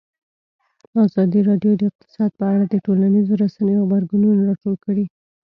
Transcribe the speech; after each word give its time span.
ازادي 1.05 1.39
راډیو 1.49 1.71
د 1.77 1.81
اقتصاد 1.89 2.31
په 2.39 2.45
اړه 2.53 2.65
د 2.67 2.75
ټولنیزو 2.85 3.33
رسنیو 3.43 3.81
غبرګونونه 3.85 4.41
راټول 4.49 4.75
کړي. 4.85 5.05